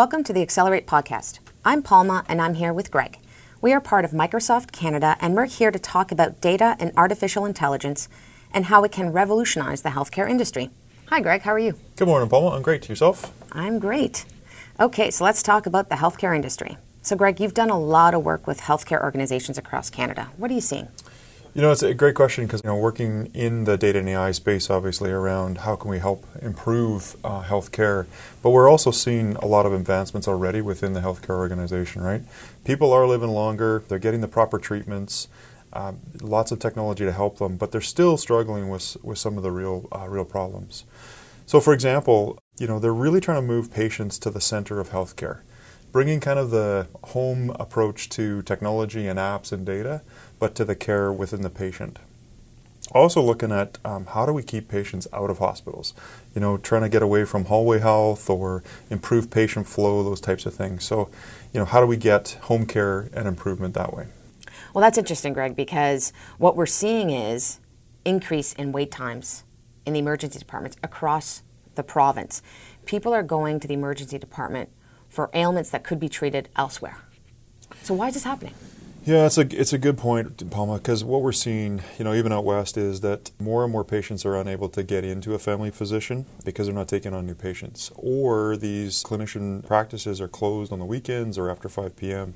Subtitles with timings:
[0.00, 1.40] Welcome to the Accelerate podcast.
[1.62, 3.18] I'm Palma and I'm here with Greg.
[3.60, 7.44] We are part of Microsoft Canada and we're here to talk about data and artificial
[7.44, 8.08] intelligence
[8.50, 10.70] and how it can revolutionize the healthcare industry.
[11.08, 11.42] Hi, Greg.
[11.42, 11.74] How are you?
[11.96, 12.56] Good morning, Palma.
[12.56, 12.88] I'm great.
[12.88, 13.30] Yourself?
[13.52, 14.24] I'm great.
[14.80, 16.78] Okay, so let's talk about the healthcare industry.
[17.02, 20.30] So, Greg, you've done a lot of work with healthcare organizations across Canada.
[20.38, 20.88] What are you seeing?
[21.52, 24.30] You know, it's a great question because you know, working in the data and AI
[24.30, 28.06] space, obviously around how can we help improve uh, healthcare,
[28.40, 32.02] but we're also seeing a lot of advancements already within the healthcare organization.
[32.02, 32.22] Right,
[32.64, 35.26] people are living longer; they're getting the proper treatments,
[35.72, 39.42] um, lots of technology to help them, but they're still struggling with with some of
[39.42, 40.84] the real uh, real problems.
[41.46, 44.90] So, for example, you know, they're really trying to move patients to the center of
[44.90, 45.40] healthcare
[45.92, 50.02] bringing kind of the home approach to technology and apps and data,
[50.40, 52.00] but to the care within the patient.
[52.92, 55.94] Also, looking at um, how do we keep patients out of hospitals?
[56.34, 60.44] You know, trying to get away from hallway health or improve patient flow, those types
[60.44, 60.82] of things.
[60.82, 61.08] So,
[61.52, 64.08] you know, how do we get home care and improvement that way?
[64.74, 67.60] Well, that's interesting, Greg, because what we're seeing is
[68.04, 69.44] increase in wait times
[69.86, 71.42] in the emergency departments across
[71.76, 72.42] the province.
[72.86, 74.68] People are going to the emergency department
[75.08, 76.98] for ailments that could be treated elsewhere.
[77.82, 78.54] So why is this happening?
[79.06, 82.32] Yeah, it's a it's a good point, Palma, because what we're seeing, you know, even
[82.32, 85.70] out west, is that more and more patients are unable to get into a family
[85.70, 90.78] physician because they're not taking on new patients, or these clinician practices are closed on
[90.78, 92.34] the weekends or after 5 p.m.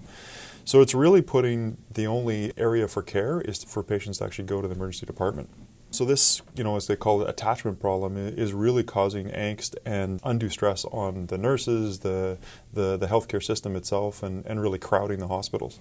[0.64, 4.62] So it's really putting the only area for care is for patients to actually go
[4.62, 5.50] to the emergency department.
[5.90, 10.18] So this, you know, as they call it, attachment problem is really causing angst and
[10.24, 12.38] undue stress on the nurses, the
[12.72, 15.78] the, the healthcare system itself, and, and really crowding the hospitals.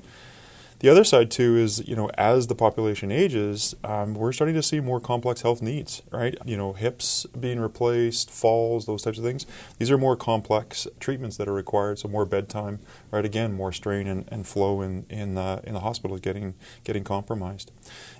[0.84, 4.62] The other side too is you know as the population ages, um, we're starting to
[4.62, 6.02] see more complex health needs.
[6.12, 9.45] Right, you know hips being replaced, falls, those types of things.
[9.80, 11.99] These are more complex treatments that are required.
[11.99, 12.82] So more bedtime.
[13.11, 16.54] Right, again, more strain and, and flow in in the in the hospital is getting
[16.83, 17.71] getting compromised.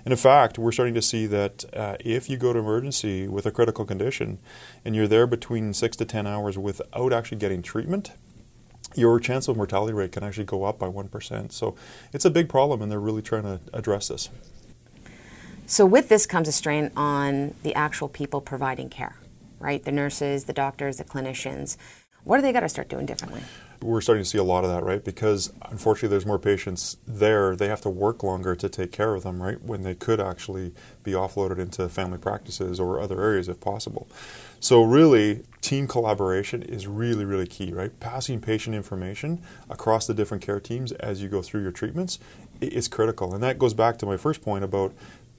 [0.06, 3.44] And in fact, we're starting to see that uh, if you go to emergency with
[3.44, 4.38] a critical condition,
[4.86, 8.12] and you're there between six to ten hours without actually getting treatment,
[8.94, 11.52] your chance of mortality rate can actually go up by 1%.
[11.52, 11.74] So
[12.12, 14.30] it's a big problem, and they're really trying to address this.
[15.66, 19.16] So, with this comes a strain on the actual people providing care,
[19.58, 19.82] right?
[19.82, 21.78] The nurses, the doctors, the clinicians.
[22.24, 23.42] What do they got to start doing differently?
[23.82, 25.04] We're starting to see a lot of that, right?
[25.04, 27.54] Because unfortunately, there's more patients there.
[27.54, 29.62] They have to work longer to take care of them, right?
[29.62, 34.08] When they could actually be offloaded into family practices or other areas if possible.
[34.58, 37.98] So, really, team collaboration is really, really key, right?
[38.00, 42.18] Passing patient information across the different care teams as you go through your treatments
[42.62, 43.34] is critical.
[43.34, 44.94] And that goes back to my first point about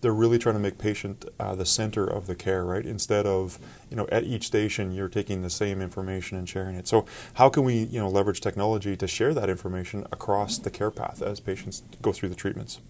[0.06, 2.86] they're really trying to make patient uh, the center of the care, right?
[2.86, 3.58] Instead of,
[3.90, 6.88] you know, at each station you're taking the same information and sharing it.
[6.88, 10.92] So how can we, you know, leverage technology to share that information across the care
[10.92, 12.82] path as patients go through the treatments?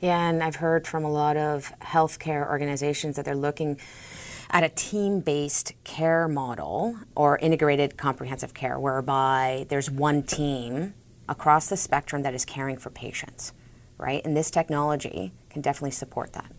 [0.00, 3.78] Yeah, and I've heard from a lot of healthcare organizations that they're looking
[4.48, 10.94] at a team based care model or integrated comprehensive care, whereby there's one team
[11.28, 13.52] across the spectrum that is caring for patients,
[13.98, 14.24] right?
[14.24, 16.50] And this technology can definitely support that.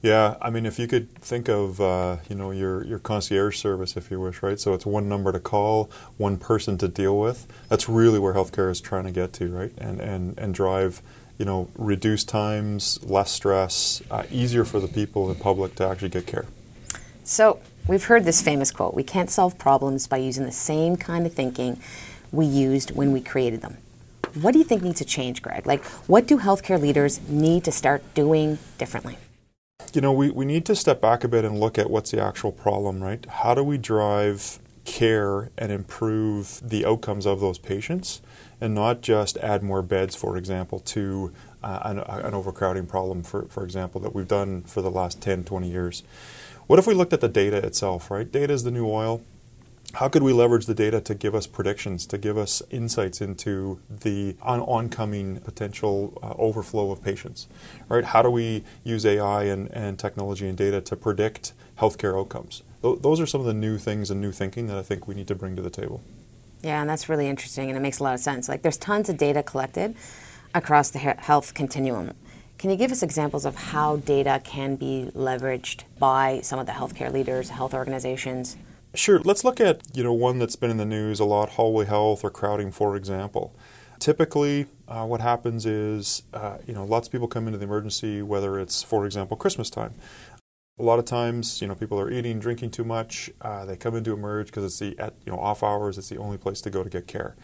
[0.00, 3.96] Yeah, I mean, if you could think of, uh, you know, your, your concierge service,
[3.96, 4.58] if you wish, right?
[4.58, 7.46] So it's one number to call, one person to deal with.
[7.68, 9.72] That's really where healthcare is trying to get to, right?
[9.76, 11.02] And and and drive,
[11.36, 16.10] you know, reduced times, less stress, uh, easier for the people in public to actually
[16.10, 16.46] get care.
[17.24, 17.58] So,
[17.88, 21.34] we've heard this famous quote we can't solve problems by using the same kind of
[21.34, 21.80] thinking
[22.30, 23.78] we used when we created them.
[24.34, 25.66] What do you think needs to change, Greg?
[25.66, 29.18] Like, what do healthcare leaders need to start doing differently?
[29.92, 32.20] You know, we, we need to step back a bit and look at what's the
[32.22, 33.24] actual problem, right?
[33.26, 38.22] How do we drive care and improve the outcomes of those patients
[38.60, 43.46] and not just add more beds, for example, to uh, an, an, overcrowding problem, for,
[43.48, 46.02] for example, that we've done for the last 10, 20 years.
[46.66, 48.30] What if we looked at the data itself, right?
[48.30, 49.22] Data is the new oil.
[49.94, 53.80] How could we leverage the data to give us predictions, to give us insights into
[53.88, 57.48] the on- oncoming potential uh, overflow of patients,
[57.88, 58.04] right?
[58.04, 62.62] How do we use AI and, and technology and data to predict healthcare outcomes?
[62.82, 65.14] Th- those are some of the new things and new thinking that I think we
[65.14, 66.02] need to bring to the table.
[66.62, 68.48] Yeah, and that's really interesting, and it makes a lot of sense.
[68.48, 69.96] Like, there's tons of data collected
[70.54, 72.12] across the health continuum.
[72.58, 76.72] Can you give us examples of how data can be leveraged by some of the
[76.72, 78.56] healthcare leaders, health organizations?
[78.94, 79.20] Sure.
[79.20, 82.24] Let's look at you know one that's been in the news a lot, hallway health
[82.24, 83.54] or crowding, for example.
[83.98, 88.22] Typically, uh, what happens is uh, you know lots of people come into the emergency,
[88.22, 89.94] whether it's for example Christmas time.
[90.78, 93.30] A lot of times, you know, people are eating, drinking too much.
[93.42, 95.98] Uh, they come into emerge because it's the at, you know off hours.
[95.98, 97.36] It's the only place to go to get care.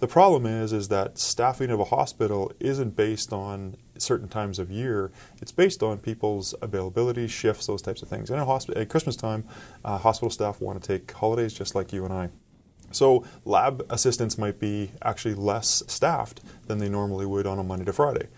[0.00, 4.70] The problem is, is that staffing of a hospital isn't based on certain times of
[4.70, 5.10] year.
[5.42, 8.30] It's based on people's availability, shifts, those types of things.
[8.30, 9.44] And at, Christmas time,
[9.84, 12.30] uh, hospital staff want to take holidays just like you and I.
[12.92, 17.84] So lab assistants might be actually less staffed than they normally would on a Monday
[17.84, 18.28] to Friday,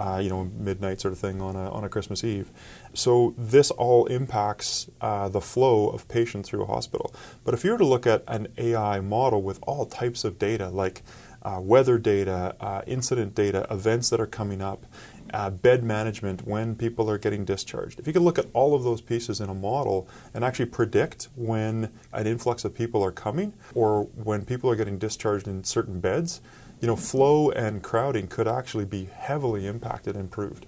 [0.00, 2.50] uh, you know, midnight sort of thing on a, on a Christmas Eve.
[2.94, 7.14] So this all impacts uh, the flow of patients through a hospital.
[7.44, 10.70] But if you were to look at an AI model with all types of data,
[10.70, 11.02] like
[11.42, 14.86] uh, weather data, uh, incident data, events that are coming up,
[15.34, 18.00] uh, bed management when people are getting discharged.
[18.00, 21.28] If you could look at all of those pieces in a model and actually predict
[21.36, 26.00] when an influx of people are coming or when people are getting discharged in certain
[26.00, 26.40] beds,
[26.80, 30.66] you know, flow and crowding could actually be heavily impacted and improved.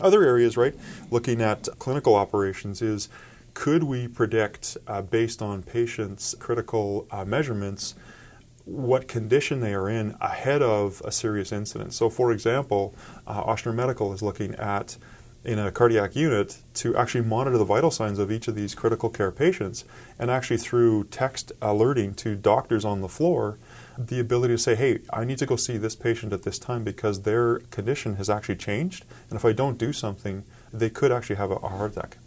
[0.00, 0.74] Other areas, right,
[1.10, 3.08] looking at clinical operations is
[3.54, 7.94] could we predict uh, based on patients' critical uh, measurements
[8.64, 11.92] what condition they are in ahead of a serious incident.
[11.92, 12.94] So, for example,
[13.26, 14.96] uh, Ochsner Medical is looking at
[15.44, 19.08] in a cardiac unit to actually monitor the vital signs of each of these critical
[19.08, 19.84] care patients
[20.18, 23.58] and actually through text alerting to doctors on the floor
[23.98, 26.84] the ability to say hey i need to go see this patient at this time
[26.84, 31.36] because their condition has actually changed and if i don't do something they could actually
[31.36, 32.18] have a, heart attack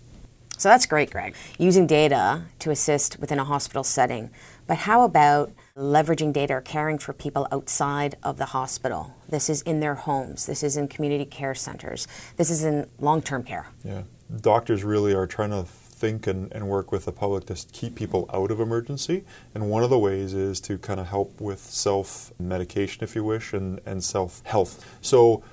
[0.58, 4.30] so that's great greg using data to assist within a hospital setting
[4.68, 9.14] but how about leveraging data or caring for people outside of the hospital.
[9.30, 10.45] This is in their homes.
[10.45, 12.07] This is in community care centers.
[12.38, 13.68] This is in long term care.
[13.83, 14.04] Yeah.
[14.42, 18.30] Doctors really are trying to think and, and work with the public to keep people
[18.33, 19.24] out of emergency.
[19.54, 23.24] And one of the ways is to kind of help with self medication, if you
[23.24, 24.86] wish, and, and self health.
[25.01, 25.44] So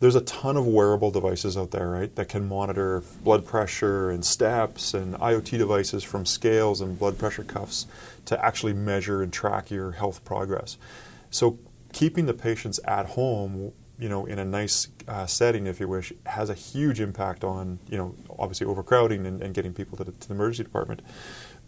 [0.00, 4.24] there's a ton of wearable devices out there, right, that can monitor blood pressure and
[4.24, 7.86] steps and IoT devices from scales and blood pressure cuffs
[8.26, 10.76] to actually measure and track your health progress.
[11.30, 11.58] So
[11.92, 16.12] keeping the patients at home, you know, in a nice uh, setting, if you wish,
[16.26, 20.12] has a huge impact on, you know, obviously overcrowding and, and getting people to the,
[20.12, 21.02] to the emergency department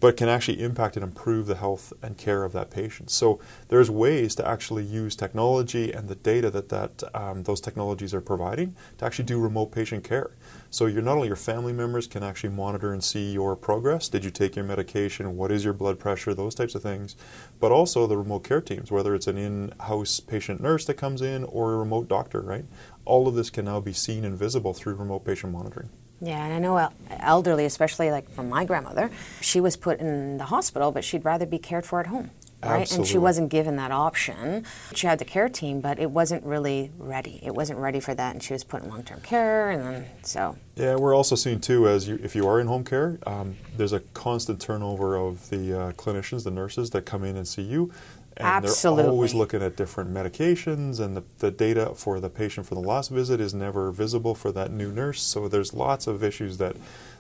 [0.01, 3.11] but can actually impact and improve the health and care of that patient.
[3.11, 3.39] So
[3.69, 8.23] there's ways to actually use technology and the data that, that um, those technologies are
[8.23, 10.31] providing to actually do remote patient care.
[10.71, 14.09] So you're not only your family members can actually monitor and see your progress.
[14.09, 15.37] Did you take your medication?
[15.37, 16.33] What is your blood pressure?
[16.33, 17.15] Those types of things.
[17.59, 21.45] But also the remote care teams, whether it's an in-house patient nurse that comes in
[21.45, 22.65] or a remote doctor, right?
[23.05, 25.91] All of this can now be seen and visible through remote patient monitoring.
[26.21, 30.45] Yeah, and I know elderly, especially like from my grandmother, she was put in the
[30.45, 32.31] hospital, but she'd rather be cared for at home.
[32.63, 32.83] Right?
[32.83, 33.03] Absolutely.
[33.03, 34.67] And she wasn't given that option.
[34.95, 37.41] She had the care team, but it wasn't really ready.
[37.43, 40.59] It wasn't ready for that, and she was put in long-term care, and then so.
[40.77, 43.95] Yeah, we're also seeing too, as you, if you are in home care, um, there's
[43.95, 47.93] a constant turnover of the uh, clinicians, the nurses that come in and see you.
[48.41, 49.03] And Absolutely.
[49.03, 52.81] they're always looking at different medications, and the, the data for the patient for the
[52.81, 55.23] last visit is never visible for that new nurse.
[55.23, 56.77] So there's lots of issues that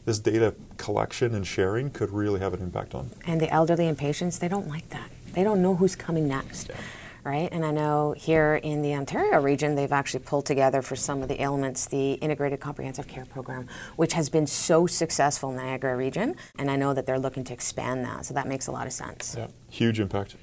[0.07, 3.11] this data collection and sharing could really have an impact on.
[3.27, 5.11] And the elderly and patients, they don't like that.
[5.35, 6.71] They don't know who's coming next.
[6.71, 6.77] Yeah.
[7.23, 11.21] Right, and I know here in the Ontario region, they've actually pulled together for some
[11.21, 15.63] of the ailments the Integrated Comprehensive Care Program, which has been so successful in the
[15.63, 18.73] Niagara region, and I know that they're looking to expand that, so that makes a
[18.73, 19.35] lot of sense.
[19.37, 20.37] Yeah, huge impact.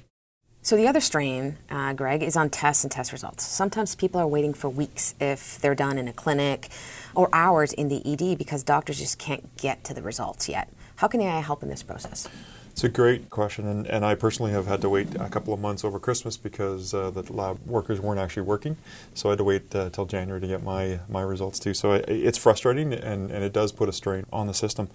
[0.68, 3.42] So the other strain, uh, Greg, is on tests and test results.
[3.42, 6.68] Sometimes people are waiting for weeks if they're done in a clinic,
[7.14, 10.68] or hours in the ED because doctors just can't get to the results yet.
[10.96, 12.28] How can AI help in this process?
[12.70, 15.60] It's a great question, and, and I personally have had to wait a couple of
[15.60, 18.76] months over Christmas because uh, the lab workers weren't actually working,
[19.14, 21.72] so I had to wait uh, till January to get my my results too.
[21.72, 24.90] So it's frustrating, and, and it does put a strain on the system.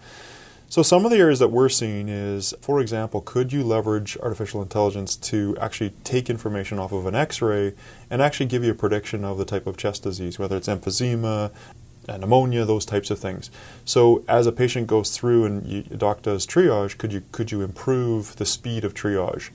[0.69, 4.61] So, some of the areas that we're seeing is, for example, could you leverage artificial
[4.61, 7.73] intelligence to actually take information off of an x ray
[8.09, 11.51] and actually give you a prediction of the type of chest disease, whether it's emphysema,
[12.07, 13.49] pneumonia, those types of things.
[13.85, 17.61] So, as a patient goes through and you, doc does triage, could you could you
[17.61, 19.51] improve the speed of triage?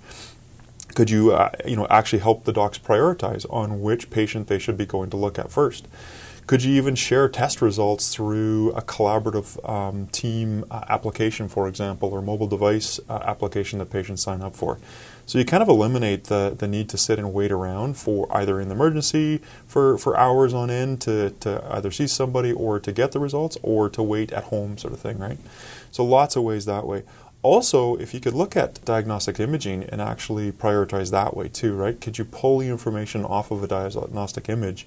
[0.94, 4.76] Could you, uh, you know, actually help the docs prioritize on which patient they should
[4.76, 5.86] be going to look at first?
[6.48, 12.08] Could you even share test results through a collaborative um, team uh, application, for example,
[12.08, 14.78] or mobile device uh, application that patients sign up for?
[15.26, 18.62] So you kind of eliminate the, the need to sit and wait around for either
[18.62, 22.92] in the emergency for, for hours on end to, to either see somebody or to
[22.92, 25.36] get the results or to wait at home, sort of thing, right?
[25.90, 27.02] So lots of ways that way.
[27.42, 32.00] Also, if you could look at diagnostic imaging and actually prioritize that way too, right?
[32.00, 34.86] Could you pull the information off of a diagnostic image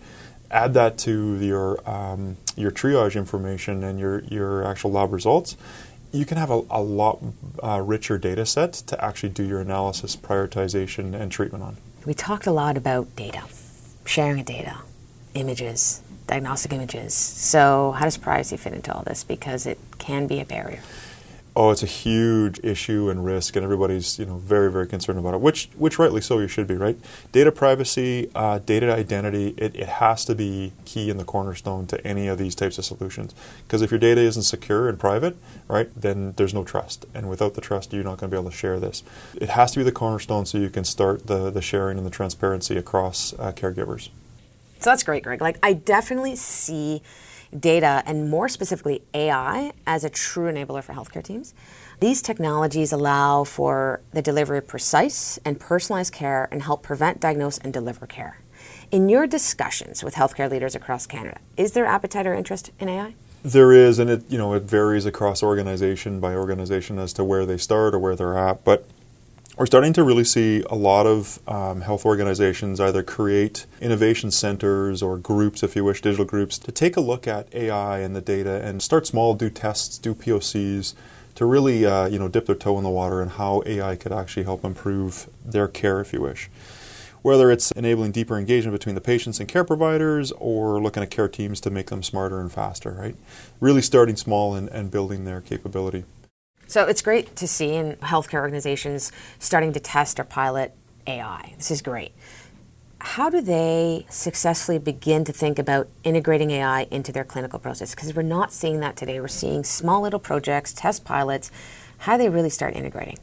[0.52, 5.58] add that to your um, your triage information and your your actual lab results,
[6.12, 7.20] you can have a, a lot
[7.64, 11.78] uh, richer data set to actually do your analysis, prioritization, and treatment on.
[12.06, 13.44] We talked a lot about data,
[14.06, 14.80] sharing of data,
[15.34, 17.14] images, diagnostic images.
[17.14, 19.24] So, how does privacy fit into all this?
[19.24, 20.82] Because it can be a barrier.
[21.54, 25.34] Oh, it's a huge issue and risk, and everybody's you know very very concerned about
[25.34, 25.42] it.
[25.42, 26.98] Which which rightly so you should be right.
[27.34, 32.08] Data privacy, uh, data identity, it, it has to be key in the cornerstone to
[32.08, 33.36] any of these types of solutions.
[33.68, 35.36] Because if your data isn't secure and private,
[35.68, 38.50] right, then there's no trust, and without the trust, you're not going to be able
[38.50, 39.04] to share this.
[39.36, 42.12] It has to be the cornerstone so you can start the the sharing and the
[42.12, 44.08] transparency across uh, caregivers.
[44.80, 45.42] So that's great, Greg.
[45.42, 47.02] Like I definitely see
[47.58, 51.54] data and more specifically AI as a true enabler for healthcare teams.
[52.00, 57.58] These technologies allow for the delivery of precise and personalized care and help prevent, diagnose,
[57.58, 58.42] and deliver care.
[58.92, 63.16] In your discussions with healthcare leaders across Canada, is there appetite or interest in AI?
[63.44, 67.46] There is, and it you know it varies across organization by organization as to where
[67.46, 68.64] they start or where they're at.
[68.64, 68.88] But
[69.58, 75.04] we're starting to really see a lot of um, health organizations either create innovation centers
[75.04, 78.22] or groups, if you wish, digital groups, to take a look at AI and the
[78.22, 80.94] data and start small, do tests, do POCs,
[81.36, 84.12] to really uh, you know dip their toe in the water and how AI could
[84.12, 86.50] actually help improve their care, if you wish.
[87.22, 91.28] Whether it's enabling deeper engagement between the patients and care providers or looking at care
[91.28, 93.16] teams to make them smarter and faster, right?
[93.60, 96.04] Really starting small and, and building their capability.
[96.72, 100.74] So it's great to see in healthcare organizations starting to test or pilot
[101.06, 101.54] AI.
[101.58, 102.14] This is great.
[103.02, 107.94] How do they successfully begin to think about integrating AI into their clinical process?
[107.94, 109.20] Because we're not seeing that today.
[109.20, 111.52] We're seeing small little projects, test pilots.
[111.98, 113.18] How do they really start integrating?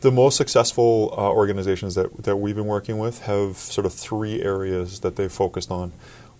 [0.00, 4.42] The most successful uh, organizations that, that we've been working with have sort of three
[4.42, 5.92] areas that they've focused on.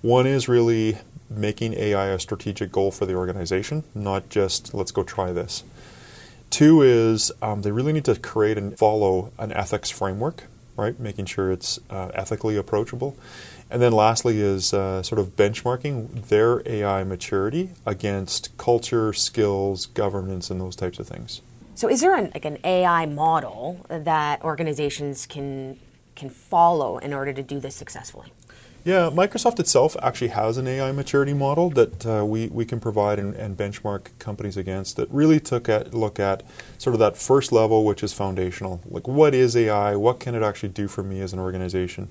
[0.03, 0.99] One is really
[1.31, 5.63] making AI a strategic goal for the organization, not just let's go try this.
[6.51, 10.45] Two is um, they really need to create and follow an ethics framework,
[10.77, 10.99] right?
[10.99, 13.17] Making sure it's uh, ethically approachable.
[13.71, 20.51] And then lastly is uh, sort of benchmarking their AI maturity against culture, skills, governance,
[20.51, 21.41] and those types of things.
[21.75, 25.79] So, is there an, like an AI model that organizations can
[26.15, 28.33] can follow in order to do this successfully?
[28.85, 33.19] Yeah, Microsoft itself actually has an AI maturity model that uh, we, we can provide
[33.19, 36.43] and, and, benchmark companies against that really took a look at
[36.77, 38.83] sort of that first level, which is foundational.
[38.85, 39.97] Like, what is AI?
[39.97, 42.09] What can it actually do for me as an organization?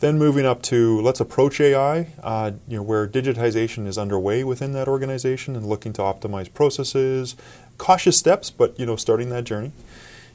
[0.00, 4.72] Then moving up to let's approach AI, uh, you know, where digitization is underway within
[4.72, 7.36] that organization and looking to optimize processes,
[7.78, 9.70] cautious steps, but you know, starting that journey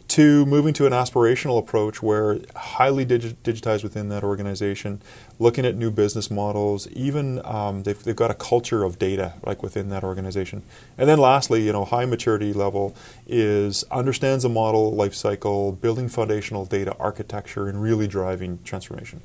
[0.09, 5.01] to moving to an aspirational approach where highly digi- digitized within that organization,
[5.37, 9.61] looking at new business models, even um, they've, they've got a culture of data like
[9.61, 10.63] within that organization.
[10.97, 12.95] And then lastly, you know, high maturity level
[13.25, 19.21] is understands the model life cycle, building foundational data architecture, and really driving transformation.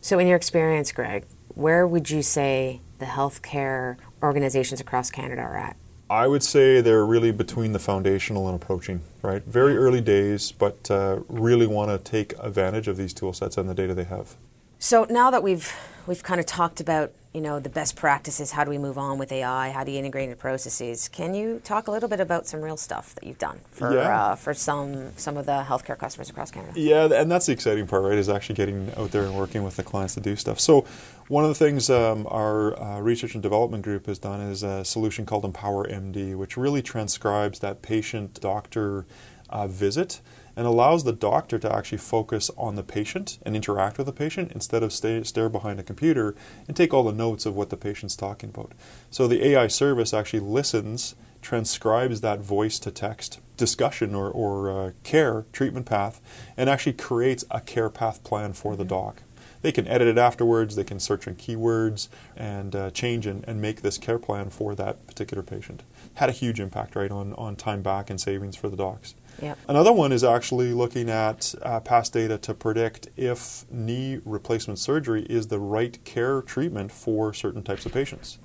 [0.00, 5.56] So, in your experience, Greg, where would you say the healthcare organizations across Canada are
[5.56, 5.76] at?
[6.12, 9.42] I would say they're really between the foundational and approaching, right?
[9.44, 13.66] Very early days, but uh, really want to take advantage of these tool sets and
[13.66, 14.36] the data they have.
[14.82, 15.72] So now that we've
[16.08, 19.16] we've kind of talked about you know the best practices, how do we move on
[19.16, 19.70] with AI?
[19.70, 21.08] How do you integrate into processes?
[21.08, 24.00] Can you talk a little bit about some real stuff that you've done for yeah.
[24.00, 26.72] uh, for some some of the healthcare customers across Canada?
[26.74, 28.18] Yeah, and that's the exciting part, right?
[28.18, 30.58] Is actually getting out there and working with the clients to do stuff.
[30.58, 30.84] So
[31.28, 34.84] one of the things um, our uh, research and development group has done is a
[34.84, 39.06] solution called Empower MD, which really transcribes that patient doctor
[39.52, 40.20] uh, visit
[40.56, 44.52] and allows the doctor to actually focus on the patient and interact with the patient
[44.52, 46.34] instead of stay, stare behind a computer
[46.66, 48.72] and take all the notes of what the patient's talking about.
[49.10, 54.92] So the AI service actually listens, transcribes that voice to text discussion or, or uh,
[55.04, 56.20] care treatment path,
[56.56, 59.22] and actually creates a care path plan for the doc.
[59.62, 63.60] They can edit it afterwards, they can search on keywords and uh, change and, and
[63.60, 65.84] make this care plan for that particular patient.
[66.14, 69.14] Had a huge impact, right, on, on time back and savings for the docs.
[69.40, 69.58] Yep.
[69.68, 75.22] Another one is actually looking at uh, past data to predict if knee replacement surgery
[75.22, 78.38] is the right care treatment for certain types of patients.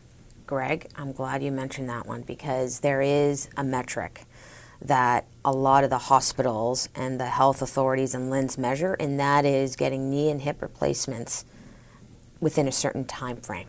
[0.45, 4.23] Greg, I'm glad you mentioned that one because there is a metric
[4.81, 9.45] that a lot of the hospitals and the health authorities and LHINs measure, and that
[9.45, 11.45] is getting knee and hip replacements
[12.39, 13.67] within a certain time frame.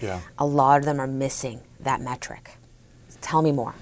[0.00, 0.20] Yeah.
[0.38, 2.52] A lot of them are missing that metric.
[3.20, 3.74] Tell me more.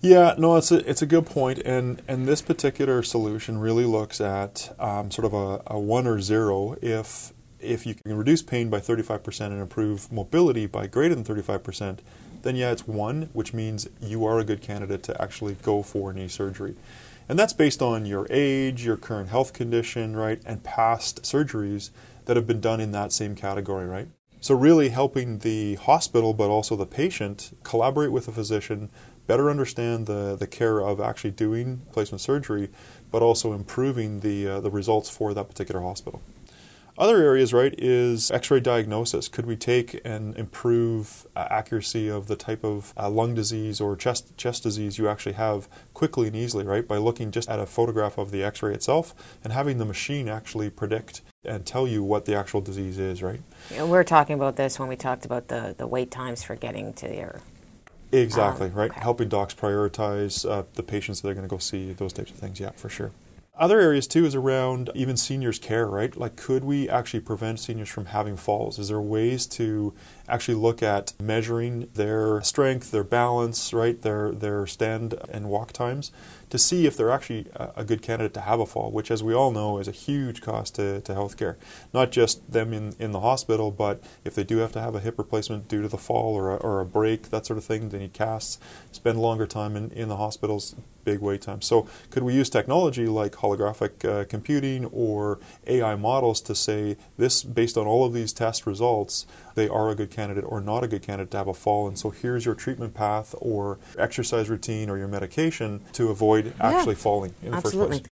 [0.00, 4.20] Yeah, no, it's a it's a good point, and and this particular solution really looks
[4.20, 8.68] at um, sort of a, a, one or zero if if you can reduce pain
[8.68, 11.98] by 35% and improve mobility by greater than 35%,
[12.42, 16.12] then yeah, it's one, which means you are a good candidate to actually go for
[16.12, 16.76] knee surgery.
[17.28, 21.90] And that's based on your age, your current health condition, right, and past surgeries
[22.26, 24.08] that have been done in that same category, right?
[24.40, 28.90] So, really helping the hospital, but also the patient, collaborate with the physician,
[29.26, 32.68] better understand the, the care of actually doing placement surgery,
[33.10, 36.22] but also improving the, uh, the results for that particular hospital.
[36.98, 39.28] Other areas, right, is x ray diagnosis.
[39.28, 43.96] Could we take and improve uh, accuracy of the type of uh, lung disease or
[43.96, 47.66] chest, chest disease you actually have quickly and easily, right, by looking just at a
[47.66, 49.14] photograph of the x ray itself
[49.44, 53.42] and having the machine actually predict and tell you what the actual disease is, right?
[53.70, 56.94] we were talking about this when we talked about the, the wait times for getting
[56.94, 57.42] to your.
[58.22, 58.90] Exactly, Um, right?
[58.90, 59.00] okay.
[59.00, 62.36] Helping docs prioritize uh, the patients that they're going to go see, those types of
[62.36, 63.12] things, yeah, for sure.
[63.58, 66.14] Other areas too is around even seniors' care, right?
[66.14, 68.78] Like, could we actually prevent seniors from having falls?
[68.78, 69.94] Is there ways to
[70.28, 76.10] actually look at measuring their strength, their balance, right, their their stand and walk times,
[76.50, 79.34] to see if they're actually a, good candidate to have a fall, which, as we
[79.34, 81.56] all know, is a huge cost to, to healthcare.
[81.92, 85.00] Not just them in, in the hospital, but if they do have to have a
[85.00, 87.88] hip replacement due to the fall or a, or a break, that sort of thing,
[87.88, 88.58] they need casts,
[88.92, 91.62] spend longer time in, in the hospitals, big wait time.
[91.62, 97.42] So, could we use technology like holographic uh, computing or AI models to say this,
[97.42, 100.88] based on all of these test results, they are a good candidate or not a
[100.88, 101.88] good candidate to have a fall?
[101.88, 106.94] And so, here's your treatment path or exercise routine or your medication to avoid actually
[106.94, 107.98] falling in the Absolutely.
[107.98, 108.12] first place.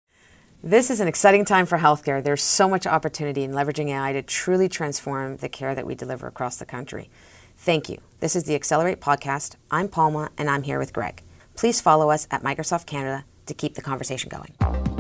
[0.65, 2.23] This is an exciting time for healthcare.
[2.23, 6.29] There's so much opportunity in leveraging AI to truly transform the care that we deliver
[6.29, 7.11] across the country.
[7.57, 7.99] Thank you.
[8.21, 9.57] This is the Accelerate Podcast.
[9.71, 11.23] I'm Palma, and I'm here with Greg.
[11.57, 14.92] Please follow us at Microsoft Canada to keep the conversation going.